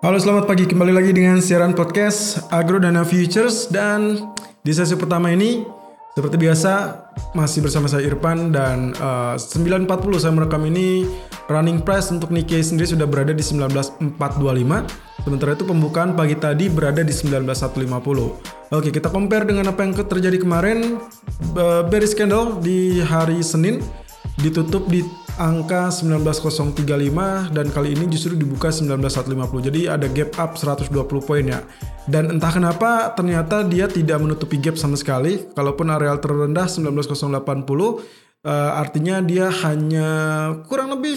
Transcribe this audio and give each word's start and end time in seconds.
Halo 0.00 0.16
selamat 0.16 0.48
pagi. 0.48 0.64
Kembali 0.64 0.96
lagi 0.96 1.12
dengan 1.12 1.44
siaran 1.44 1.76
podcast 1.76 2.48
Agro 2.48 2.80
Dana 2.80 3.04
Futures. 3.04 3.68
Dan 3.68 4.32
di 4.64 4.72
sesi 4.72 4.96
pertama 4.96 5.28
ini 5.28 5.60
seperti 6.16 6.40
biasa 6.40 6.72
masih 7.36 7.68
bersama 7.68 7.84
saya 7.84 8.08
Irfan 8.08 8.48
dan 8.48 8.96
uh, 8.96 9.36
9.40 9.36 9.84
saya 10.16 10.32
merekam 10.32 10.64
ini 10.64 11.04
running 11.52 11.84
price 11.84 12.08
untuk 12.08 12.32
Nikkei 12.32 12.64
sendiri 12.64 12.88
sudah 12.88 13.04
berada 13.04 13.36
di 13.36 13.44
19.425 13.44 14.16
sementara 15.20 15.52
itu 15.52 15.68
pembukaan 15.68 16.16
pagi 16.16 16.32
tadi 16.40 16.72
berada 16.72 17.04
di 17.04 17.12
19.150 17.12 18.72
Oke 18.72 18.88
kita 18.88 19.12
compare 19.12 19.44
dengan 19.44 19.68
apa 19.68 19.84
yang 19.84 19.92
terjadi 20.00 20.40
kemarin. 20.40 20.96
Uh, 21.52 21.84
bearish 21.92 22.16
candle 22.16 22.56
di 22.56 23.04
hari 23.04 23.44
Senin 23.44 23.84
ditutup 24.40 24.88
di 24.88 25.04
angka 25.40 25.88
19035 25.88 26.76
dan 27.48 27.66
kali 27.72 27.96
ini 27.96 28.04
justru 28.12 28.36
dibuka 28.36 28.68
19150. 28.68 29.66
Jadi 29.72 29.80
ada 29.88 30.04
gap 30.04 30.36
up 30.36 30.50
120 30.60 30.92
poin 31.24 31.40
ya. 31.40 31.64
Dan 32.04 32.36
entah 32.36 32.52
kenapa 32.52 33.16
ternyata 33.16 33.64
dia 33.64 33.88
tidak 33.88 34.20
menutupi 34.20 34.60
gap 34.60 34.76
sama 34.76 35.00
sekali. 35.00 35.48
Kalaupun 35.56 35.88
areal 35.88 36.20
terendah 36.20 36.68
19080 36.68 37.24
uh, 37.32 37.96
artinya 38.76 39.24
dia 39.24 39.48
hanya 39.64 40.08
kurang 40.68 40.92
lebih 40.92 41.16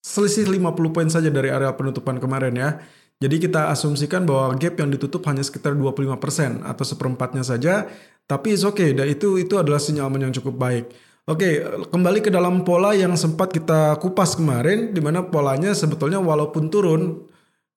selisih 0.00 0.48
50 0.48 0.96
poin 0.96 1.08
saja 1.12 1.28
dari 1.28 1.52
areal 1.52 1.76
penutupan 1.76 2.16
kemarin 2.16 2.56
ya. 2.56 2.80
Jadi 3.20 3.36
kita 3.36 3.68
asumsikan 3.68 4.24
bahwa 4.24 4.56
gap 4.56 4.80
yang 4.80 4.88
ditutup 4.88 5.20
hanya 5.28 5.44
sekitar 5.44 5.76
25% 5.76 6.64
atau 6.64 6.84
seperempatnya 6.88 7.44
saja. 7.44 7.84
Tapi 8.24 8.56
it's 8.56 8.64
okay, 8.64 8.96
dan 8.96 9.12
itu 9.12 9.36
itu 9.36 9.60
adalah 9.60 9.76
sinyalmen 9.76 10.24
yang 10.24 10.32
cukup 10.32 10.56
baik. 10.56 11.09
Oke, 11.30 11.62
kembali 11.62 12.26
ke 12.26 12.30
dalam 12.34 12.66
pola 12.66 12.90
yang 12.90 13.14
sempat 13.14 13.54
kita 13.54 14.02
kupas 14.02 14.34
kemarin, 14.34 14.90
di 14.90 14.98
mana 14.98 15.22
polanya 15.22 15.70
sebetulnya 15.70 16.18
walaupun 16.18 16.66
turun, 16.74 17.22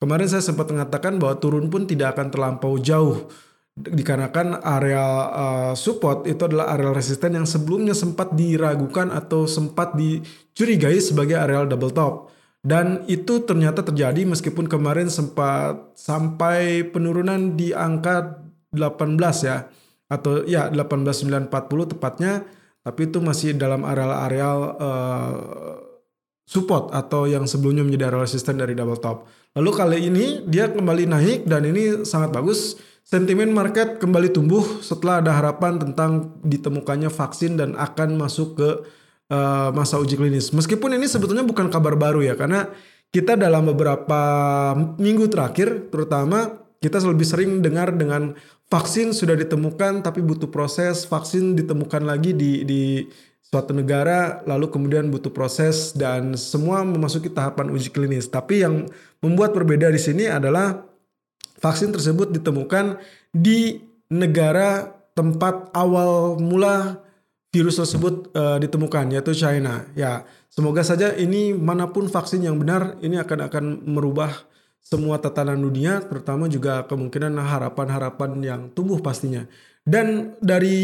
kemarin 0.02 0.26
saya 0.26 0.42
sempat 0.42 0.74
mengatakan 0.74 1.22
bahwa 1.22 1.38
turun 1.38 1.70
pun 1.70 1.86
tidak 1.86 2.18
akan 2.18 2.34
terlampau 2.34 2.82
jauh, 2.82 3.30
dikarenakan 3.78 4.58
area 4.58 5.06
uh, 5.30 5.74
support 5.78 6.26
itu 6.26 6.50
adalah 6.50 6.74
area 6.74 6.98
resisten 6.98 7.38
yang 7.38 7.46
sebelumnya 7.46 7.94
sempat 7.94 8.34
diragukan 8.34 9.14
atau 9.14 9.46
sempat 9.46 9.94
dicurigai 9.94 10.98
sebagai 10.98 11.38
area 11.38 11.62
double 11.70 11.94
top. 11.94 12.34
Dan 12.58 13.06
itu 13.06 13.46
ternyata 13.46 13.86
terjadi 13.86 14.26
meskipun 14.34 14.66
kemarin 14.66 15.14
sempat 15.14 15.94
sampai 15.94 16.90
penurunan 16.90 17.54
di 17.54 17.70
angka 17.70 18.42
18 18.74 19.14
ya, 19.46 19.70
atau 20.10 20.42
ya 20.42 20.74
18940 20.74 21.94
tepatnya 21.94 22.63
tapi 22.84 23.08
itu 23.08 23.24
masih 23.24 23.56
dalam 23.56 23.88
areal-areal 23.88 24.60
uh, 24.76 25.34
support 26.44 26.92
atau 26.92 27.24
yang 27.24 27.48
sebelumnya 27.48 27.88
menjadi 27.88 28.12
area 28.12 28.28
resisten 28.28 28.60
dari 28.60 28.76
double 28.76 29.00
top. 29.00 29.26
Lalu 29.56 29.72
kali 29.72 29.98
ini 30.12 30.26
dia 30.44 30.68
kembali 30.68 31.08
naik 31.08 31.40
dan 31.48 31.64
ini 31.64 32.04
sangat 32.04 32.36
bagus. 32.36 32.76
Sentimen 33.04 33.52
market 33.52 34.00
kembali 34.00 34.32
tumbuh 34.32 34.64
setelah 34.80 35.20
ada 35.20 35.36
harapan 35.36 35.76
tentang 35.76 36.40
ditemukannya 36.44 37.12
vaksin 37.12 37.60
dan 37.60 37.76
akan 37.76 38.16
masuk 38.16 38.60
ke 38.60 38.70
uh, 39.32 39.70
masa 39.76 40.00
uji 40.00 40.16
klinis. 40.20 40.52
Meskipun 40.56 40.96
ini 40.96 41.08
sebetulnya 41.08 41.44
bukan 41.44 41.68
kabar 41.68 41.96
baru 42.00 42.24
ya 42.24 42.36
karena 42.36 42.72
kita 43.14 43.38
dalam 43.38 43.70
beberapa 43.70 44.22
minggu 44.98 45.30
terakhir 45.30 45.94
terutama 45.94 46.63
kita 46.84 47.00
lebih 47.00 47.24
sering 47.24 47.64
dengar 47.64 47.96
dengan 47.96 48.36
vaksin 48.68 49.16
sudah 49.16 49.40
ditemukan 49.40 50.04
tapi 50.04 50.20
butuh 50.20 50.52
proses 50.52 51.08
vaksin 51.08 51.56
ditemukan 51.56 52.04
lagi 52.04 52.36
di 52.36 52.68
di 52.68 53.08
suatu 53.54 53.70
negara 53.70 54.42
lalu 54.50 54.68
kemudian 54.74 55.14
butuh 55.14 55.30
proses 55.30 55.94
dan 55.94 56.34
semua 56.34 56.82
memasuki 56.82 57.30
tahapan 57.30 57.70
uji 57.70 57.94
klinis. 57.94 58.26
Tapi 58.26 58.66
yang 58.66 58.90
membuat 59.22 59.54
berbeda 59.54 59.94
di 59.94 60.02
sini 60.02 60.26
adalah 60.26 60.82
vaksin 61.62 61.94
tersebut 61.94 62.34
ditemukan 62.34 62.98
di 63.30 63.78
negara 64.10 64.90
tempat 65.14 65.70
awal 65.78 66.42
mula 66.42 66.98
virus 67.54 67.78
tersebut 67.78 68.34
uh, 68.34 68.58
ditemukan 68.58 69.14
yaitu 69.14 69.38
China. 69.38 69.86
Ya 69.94 70.26
semoga 70.50 70.82
saja 70.82 71.14
ini 71.14 71.54
mana 71.54 71.94
pun 71.94 72.10
vaksin 72.10 72.42
yang 72.42 72.58
benar 72.58 72.98
ini 73.06 73.22
akan 73.22 73.54
akan 73.54 73.64
merubah 73.86 74.34
semua 74.84 75.18
tatanan 75.18 75.58
dunia, 75.58 76.04
terutama 76.04 76.52
juga 76.52 76.84
kemungkinan 76.86 77.40
harapan-harapan 77.40 78.32
yang 78.44 78.62
tumbuh 78.76 79.00
pastinya. 79.00 79.48
Dan 79.84 80.36
dari 80.44 80.78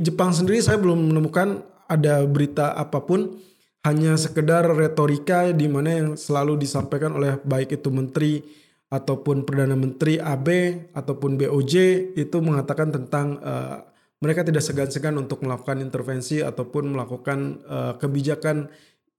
Jepang 0.00 0.32
sendiri 0.32 0.60
saya 0.64 0.80
belum 0.80 1.12
menemukan 1.12 1.60
ada 1.86 2.24
berita 2.24 2.72
apa 2.72 3.04
pun, 3.04 3.36
hanya 3.84 4.16
sekedar 4.16 4.64
retorika 4.72 5.52
di 5.52 5.68
mana 5.68 5.90
yang 5.92 6.08
selalu 6.16 6.56
disampaikan 6.56 7.18
oleh 7.18 7.36
baik 7.42 7.76
itu 7.76 7.92
menteri 7.92 8.40
ataupun 8.92 9.42
perdana 9.48 9.74
menteri 9.74 10.20
AB 10.20 10.48
ataupun 10.92 11.40
BOJ 11.40 11.74
itu 12.14 12.36
mengatakan 12.44 12.92
tentang 12.92 13.40
uh, 13.40 13.82
mereka 14.22 14.46
tidak 14.46 14.62
segan-segan 14.62 15.18
untuk 15.18 15.42
melakukan 15.42 15.82
intervensi 15.82 16.44
ataupun 16.44 16.94
melakukan 16.94 17.58
uh, 17.66 17.92
kebijakan 17.98 18.70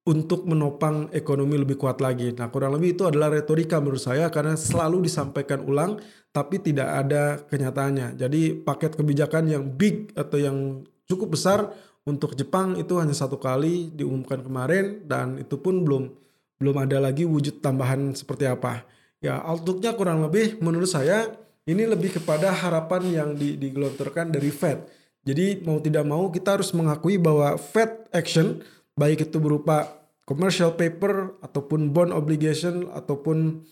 untuk 0.04 0.44
menopang 0.44 1.08
ekonomi 1.16 1.56
lebih 1.56 1.80
kuat 1.80 2.04
lagi. 2.04 2.36
Nah, 2.36 2.52
kurang 2.52 2.76
lebih 2.76 3.00
itu 3.00 3.08
adalah 3.08 3.32
retorika 3.32 3.80
menurut 3.80 4.04
saya 4.04 4.28
karena 4.28 4.60
selalu 4.60 5.08
disampaikan 5.08 5.64
ulang 5.64 5.96
tapi 6.36 6.60
tidak 6.60 6.90
ada 6.92 7.40
kenyataannya. 7.48 8.20
Jadi 8.20 8.58
paket 8.68 9.00
kebijakan 9.00 9.48
yang 9.48 9.64
big 9.64 10.12
atau 10.12 10.38
yang 10.42 10.84
cukup 11.08 11.40
besar 11.40 11.72
untuk 12.04 12.36
Jepang 12.36 12.76
itu 12.76 13.00
hanya 13.00 13.16
satu 13.16 13.40
kali 13.40 13.96
diumumkan 13.96 14.44
kemarin 14.44 15.08
dan 15.08 15.40
itu 15.40 15.56
pun 15.56 15.88
belum 15.88 16.12
belum 16.60 16.76
ada 16.84 17.00
lagi 17.00 17.24
wujud 17.24 17.64
tambahan 17.64 18.12
seperti 18.12 18.44
apa. 18.44 18.84
Ya, 19.24 19.40
outlooknya 19.40 19.96
kurang 19.96 20.20
lebih 20.20 20.60
menurut 20.60 20.92
saya 20.92 21.32
ini 21.64 21.88
lebih 21.88 22.20
kepada 22.20 22.52
harapan 22.52 23.08
yang 23.08 23.30
digelontorkan 23.40 24.36
dari 24.36 24.52
Fed. 24.52 24.84
Jadi 25.24 25.64
mau 25.64 25.80
tidak 25.80 26.04
mau 26.04 26.28
kita 26.28 26.60
harus 26.60 26.76
mengakui 26.76 27.16
bahwa 27.16 27.56
Fed 27.56 28.12
action 28.12 28.60
baik 28.94 29.30
itu 29.30 29.38
berupa 29.42 29.90
commercial 30.24 30.74
paper 30.78 31.40
ataupun 31.44 31.92
bond 31.92 32.12
obligation 32.16 32.88
ataupun 32.94 33.64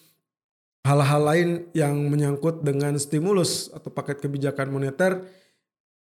hal-hal 0.81 1.21
lain 1.21 1.49
yang 1.77 1.93
menyangkut 2.09 2.65
dengan 2.65 2.97
stimulus 2.97 3.69
atau 3.71 3.93
paket 3.93 4.19
kebijakan 4.19 4.73
moneter 4.73 5.21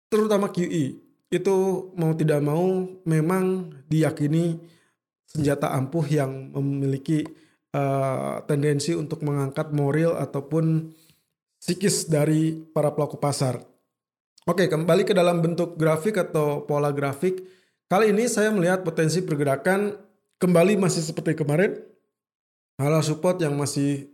terutama 0.10 0.50
QE 0.50 0.98
itu 1.34 1.56
mau 1.98 2.14
tidak 2.14 2.42
mau 2.46 2.86
memang 3.06 3.74
diyakini 3.90 4.62
senjata 5.26 5.74
ampuh 5.74 6.06
yang 6.06 6.54
memiliki 6.54 7.26
uh, 7.74 8.46
tendensi 8.46 8.94
untuk 8.94 9.26
mengangkat 9.26 9.74
moral 9.74 10.22
ataupun 10.22 10.94
psikis 11.58 12.06
dari 12.06 12.54
para 12.54 12.94
pelaku 12.94 13.18
pasar. 13.18 13.66
Oke, 14.46 14.70
kembali 14.70 15.08
ke 15.08 15.16
dalam 15.18 15.42
bentuk 15.42 15.74
grafik 15.80 16.22
atau 16.22 16.68
pola 16.70 16.94
grafik 16.94 17.42
Kali 17.92 18.16
ini 18.16 18.26
saya 18.32 18.50
melihat 18.50 18.82
potensi 18.82 19.20
pergerakan 19.22 19.94
kembali 20.40 20.80
masih 20.80 21.04
seperti 21.04 21.36
kemarin. 21.38 21.78
Hal 22.80 22.96
support 23.06 23.38
yang 23.38 23.54
masih 23.54 24.10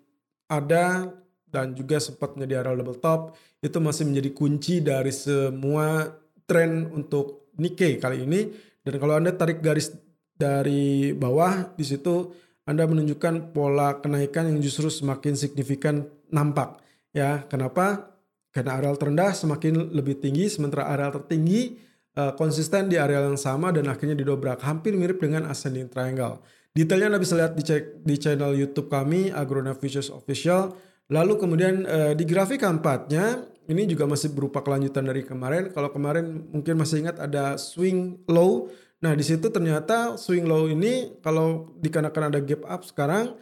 ada 0.49 1.13
dan 1.49 1.73
juga 1.73 1.97
sempat 1.97 2.35
menjadi 2.37 2.61
area 2.65 2.77
double 2.77 2.99
top 3.01 3.33
itu 3.61 3.77
masih 3.81 4.05
menjadi 4.05 4.29
kunci 4.35 4.75
dari 4.83 5.13
semua 5.13 6.11
tren 6.45 6.89
untuk 6.93 7.49
Nikkei 7.59 7.99
kali 7.99 8.23
ini. 8.23 8.49
Dan 8.81 8.97
kalau 8.97 9.19
Anda 9.19 9.35
tarik 9.35 9.59
garis 9.59 9.93
dari 10.33 11.11
bawah 11.11 11.75
di 11.75 11.83
situ 11.83 12.31
Anda 12.63 12.85
menunjukkan 12.85 13.51
pola 13.51 13.97
kenaikan 13.99 14.47
yang 14.47 14.61
justru 14.61 14.87
semakin 14.87 15.33
signifikan 15.33 16.05
nampak. 16.29 16.77
Ya, 17.09 17.43
kenapa? 17.49 18.13
Karena 18.53 18.77
areal 18.77 18.97
terendah 18.97 19.33
semakin 19.33 19.93
lebih 19.93 20.21
tinggi 20.21 20.49
sementara 20.49 20.89
areal 20.89 21.13
tertinggi 21.21 21.88
uh, 22.19 22.31
konsisten 22.35 22.91
di 22.91 22.99
area 22.99 23.23
yang 23.23 23.39
sama 23.39 23.71
dan 23.71 23.87
akhirnya 23.87 24.19
didobrak 24.19 24.59
hampir 24.67 24.91
mirip 24.99 25.23
dengan 25.23 25.47
ascending 25.47 25.87
triangle. 25.87 26.43
Detailnya 26.75 27.15
Anda 27.15 27.21
bisa 27.23 27.39
lihat 27.39 27.55
di, 27.55 27.63
cek, 27.63 28.03
di 28.03 28.15
channel 28.19 28.53
YouTube 28.59 28.91
kami 28.91 29.31
Agrona 29.31 29.71
Futures 29.73 30.11
Official. 30.11 30.75
Lalu 31.09 31.33
kemudian 31.41 31.87
uh, 31.87 32.13
di 32.13 32.27
grafik 32.27 32.61
keempatnya 32.61 33.47
ini 33.69 33.85
juga 33.85 34.05
masih 34.05 34.33
berupa 34.33 34.61
kelanjutan 34.61 35.07
dari 35.07 35.25
kemarin. 35.25 35.73
Kalau 35.73 35.89
kemarin 35.89 36.49
mungkin 36.53 36.75
masih 36.77 37.05
ingat 37.05 37.17
ada 37.17 37.57
swing 37.57 38.21
low. 38.29 38.69
Nah 38.99 39.15
di 39.15 39.23
situ 39.23 39.47
ternyata 39.49 40.19
swing 40.19 40.45
low 40.45 40.67
ini 40.69 41.17
kalau 41.23 41.73
dikarenakan 41.79 42.35
ada 42.35 42.39
gap 42.43 42.61
up 42.67 42.81
sekarang 42.83 43.37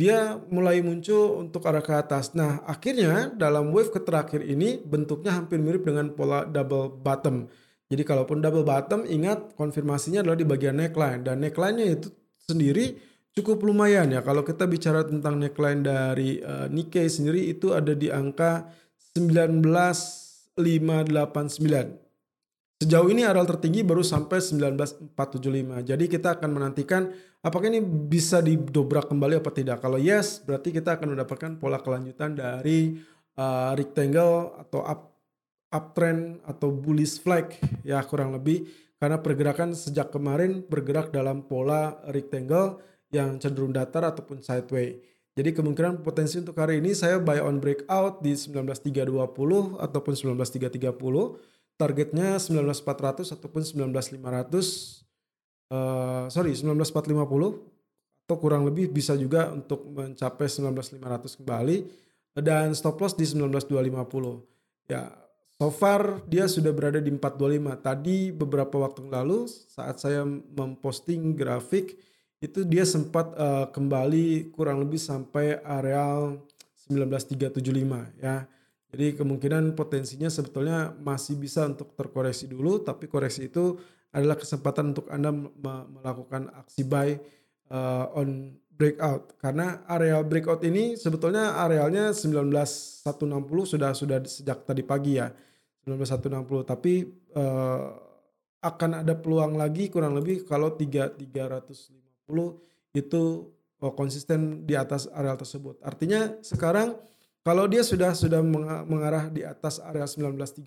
dia 0.00 0.40
mulai 0.50 0.80
muncul 0.80 1.38
untuk 1.38 1.62
arah 1.68 1.84
ke 1.84 1.94
atas. 1.94 2.34
Nah 2.34 2.64
akhirnya 2.66 3.30
dalam 3.34 3.70
wave 3.70 3.92
terakhir 3.92 4.42
ini 4.42 4.80
bentuknya 4.82 5.36
hampir 5.36 5.62
mirip 5.62 5.86
dengan 5.86 6.10
pola 6.16 6.42
double 6.42 6.98
bottom. 7.02 7.46
Jadi 7.92 8.08
kalaupun 8.08 8.40
double 8.40 8.64
bottom 8.64 9.04
ingat 9.04 9.52
konfirmasinya 9.52 10.24
adalah 10.24 10.40
di 10.40 10.48
bagian 10.48 10.80
neckline 10.80 11.20
dan 11.20 11.44
neckline-nya 11.44 12.00
itu 12.00 12.08
sendiri 12.40 12.96
cukup 13.36 13.60
lumayan 13.68 14.08
ya. 14.08 14.24
Kalau 14.24 14.40
kita 14.40 14.64
bicara 14.64 15.04
tentang 15.04 15.36
neckline 15.36 15.84
dari 15.84 16.40
uh, 16.40 16.72
Nikkei 16.72 17.04
sendiri 17.12 17.52
itu 17.52 17.76
ada 17.76 17.92
di 17.92 18.08
angka 18.08 18.64
19589. 19.12 20.56
Sejauh 22.82 23.08
ini 23.12 23.22
areal 23.22 23.46
tertinggi 23.46 23.84
baru 23.84 24.00
sampai 24.00 24.40
19475. 24.40 25.84
Jadi 25.84 26.04
kita 26.08 26.40
akan 26.40 26.50
menantikan 26.50 27.12
apakah 27.44 27.68
ini 27.68 27.84
bisa 27.84 28.40
didobrak 28.40 29.06
kembali 29.06 29.38
apa 29.38 29.52
tidak. 29.52 29.84
Kalau 29.84 30.00
yes, 30.00 30.40
berarti 30.42 30.72
kita 30.72 30.96
akan 30.96 31.14
mendapatkan 31.14 31.60
pola 31.60 31.78
kelanjutan 31.78 32.34
dari 32.34 32.96
uh, 33.36 33.76
rectangle 33.76 34.56
atau 34.66 34.80
up 34.82 35.11
uptrend 35.72 36.44
atau 36.44 36.68
bullish 36.70 37.18
flag 37.18 37.56
ya 37.82 38.04
kurang 38.04 38.36
lebih. 38.36 38.68
Karena 39.02 39.18
pergerakan 39.18 39.74
sejak 39.74 40.14
kemarin 40.14 40.62
bergerak 40.62 41.10
dalam 41.10 41.42
pola 41.42 41.98
rectangle 42.06 42.78
yang 43.10 43.34
cenderung 43.42 43.74
datar 43.74 44.06
ataupun 44.06 44.38
sideways. 44.46 45.02
Jadi 45.32 45.56
kemungkinan 45.56 46.04
potensi 46.04 46.36
untuk 46.38 46.54
hari 46.60 46.78
ini 46.78 46.92
saya 46.92 47.16
buy 47.16 47.40
on 47.40 47.56
breakout 47.56 48.20
di 48.20 48.36
19320 48.36 49.80
ataupun 49.80 50.12
19330 50.12 50.92
targetnya 51.80 52.36
19400 52.36 53.32
ataupun 53.40 53.64
19500 53.64 54.22
uh, 55.72 56.28
sorry 56.28 56.52
19450 56.52 58.28
atau 58.28 58.36
kurang 58.38 58.68
lebih 58.68 58.92
bisa 58.92 59.16
juga 59.16 59.50
untuk 59.50 59.88
mencapai 59.88 60.46
19500 60.46 61.40
kembali. 61.42 61.76
Dan 62.32 62.72
stop 62.72 62.96
loss 62.96 63.12
di 63.12 63.28
19250 63.28 64.88
ya 64.88 65.21
so 65.62 65.70
far 65.70 66.26
dia 66.26 66.50
sudah 66.50 66.74
berada 66.74 66.98
di 66.98 67.14
425 67.14 67.86
tadi 67.86 68.34
beberapa 68.34 68.82
waktu 68.82 69.06
lalu 69.06 69.46
saat 69.46 70.02
saya 70.02 70.26
memposting 70.26 71.38
grafik 71.38 71.94
itu 72.42 72.66
dia 72.66 72.82
sempat 72.82 73.30
uh, 73.38 73.70
kembali 73.70 74.50
kurang 74.50 74.82
lebih 74.82 74.98
sampai 74.98 75.62
areal 75.62 76.42
19375 76.90 78.18
ya 78.18 78.50
jadi 78.90 79.14
kemungkinan 79.14 79.78
potensinya 79.78 80.26
sebetulnya 80.26 80.98
masih 81.00 81.40
bisa 81.40 81.64
untuk 81.64 81.96
terkoreksi 81.96 82.44
dulu, 82.44 82.84
tapi 82.84 83.08
koreksi 83.08 83.48
itu 83.48 83.80
adalah 84.12 84.36
kesempatan 84.36 84.92
untuk 84.92 85.08
Anda 85.08 85.32
melakukan 85.32 86.52
aksi 86.52 86.84
buy 86.84 87.16
uh, 87.72 88.12
on 88.12 88.52
breakout. 88.68 89.32
Karena 89.40 89.80
area 89.88 90.20
breakout 90.20 90.60
ini 90.68 91.00
sebetulnya 91.00 91.56
arealnya 91.56 92.12
19160 92.12 93.00
sudah 93.64 93.96
sudah 93.96 94.18
sejak 94.28 94.68
tadi 94.68 94.84
pagi 94.84 95.16
ya. 95.16 95.32
19160 95.82 96.62
tapi 96.62 97.10
uh, 97.34 97.90
akan 98.62 99.02
ada 99.02 99.18
peluang 99.18 99.58
lagi 99.58 99.90
kurang 99.90 100.14
lebih 100.14 100.46
kalau 100.46 100.78
3 100.78 101.18
350 101.18 102.94
itu 102.94 103.22
oh, 103.82 103.92
konsisten 103.98 104.62
di 104.62 104.78
atas 104.78 105.10
areal 105.10 105.34
tersebut. 105.34 105.82
Artinya 105.82 106.38
sekarang 106.40 106.94
kalau 107.42 107.66
dia 107.66 107.82
sudah 107.82 108.14
sudah 108.14 108.38
mengarah 108.86 109.26
di 109.26 109.42
atas 109.42 109.82
area 109.82 110.06
19350 110.06 110.62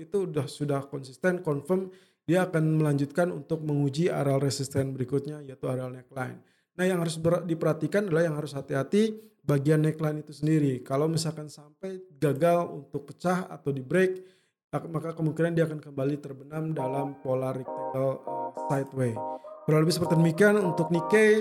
itu 0.00 0.18
sudah 0.24 0.46
sudah 0.48 0.80
konsisten 0.88 1.44
confirm 1.44 1.92
dia 2.24 2.48
akan 2.48 2.80
melanjutkan 2.80 3.28
untuk 3.28 3.60
menguji 3.60 4.08
areal 4.08 4.40
resisten 4.40 4.96
berikutnya 4.96 5.44
yaitu 5.44 5.68
areal 5.68 5.92
neckline. 5.92 6.40
Nah, 6.76 6.84
yang 6.86 7.00
harus 7.02 7.20
diperhatikan 7.20 8.06
adalah 8.08 8.24
yang 8.24 8.36
harus 8.38 8.54
hati-hati 8.54 9.16
bagian 9.42 9.80
neckline 9.80 10.20
itu 10.20 10.36
sendiri. 10.36 10.84
Kalau 10.84 11.08
misalkan 11.08 11.48
sampai 11.48 12.04
gagal 12.20 12.68
untuk 12.68 13.08
pecah 13.08 13.48
atau 13.48 13.72
di 13.72 13.80
break, 13.80 14.37
maka 14.68 15.16
kemungkinan 15.16 15.56
dia 15.56 15.64
akan 15.64 15.80
kembali 15.80 16.20
terbenam 16.20 16.76
dalam 16.76 17.16
pola 17.24 17.56
rectangle 17.56 18.20
uh, 18.28 18.52
sideway. 18.68 19.16
Kurang 19.64 19.80
lebih 19.88 19.96
seperti 19.96 20.20
demikian 20.20 20.60
untuk 20.60 20.92
Nikkei. 20.92 21.40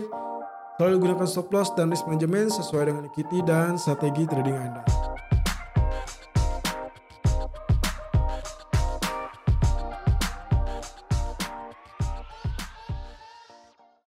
Selalu 0.79 0.95
gunakan 1.03 1.27
stop 1.27 1.51
loss 1.51 1.75
dan 1.75 1.91
risk 1.91 2.07
management 2.07 2.55
sesuai 2.55 2.87
dengan 2.87 3.03
equity 3.11 3.43
dan 3.43 3.75
strategi 3.75 4.23
trading 4.31 4.55
Anda. 4.55 4.96